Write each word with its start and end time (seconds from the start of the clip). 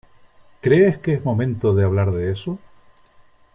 ¿crees 0.61 0.97
que 0.97 1.13
es 1.13 1.23
momento 1.23 1.75
de 1.75 1.83
hablar 1.83 2.09
de 2.09 2.31
eso? 2.31 2.57